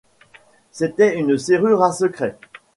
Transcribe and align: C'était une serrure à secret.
C'était 0.71 1.15
une 1.19 1.37
serrure 1.37 1.83
à 1.83 1.91
secret. 1.91 2.35